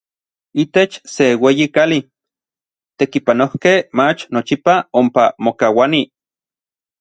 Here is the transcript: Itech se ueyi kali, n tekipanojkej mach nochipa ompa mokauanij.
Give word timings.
Itech 0.61 0.93
se 1.15 1.25
ueyi 1.45 1.65
kali, 1.75 1.99
n 2.05 2.07
tekipanojkej 2.97 3.79
mach 3.97 4.21
nochipa 4.33 4.73
ompa 4.99 5.23
mokauanij. 5.43 6.07